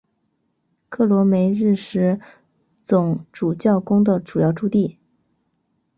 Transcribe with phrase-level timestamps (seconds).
[0.89, 2.19] 克罗梅日什
[2.83, 4.97] 总主教宫的主要驻地。